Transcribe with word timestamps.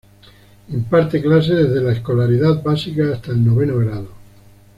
Imparte 0.69 1.21
clases 1.21 1.55
desde 1.69 1.79
la 1.79 1.91
escolaridad 1.91 2.63
básica 2.63 3.11
hasta 3.13 3.33
el 3.33 3.45
noveno 3.45 3.77
grado. 3.77 4.07